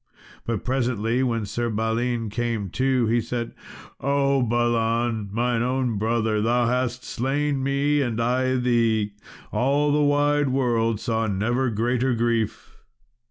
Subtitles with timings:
[0.47, 3.53] But presently, when Sir Balin came to, he said,
[3.99, 4.41] "Oh!
[4.41, 9.13] Balan, mine own brother, thou hast slain me, and I thee!
[9.51, 12.77] All the wide world saw never greater grief!"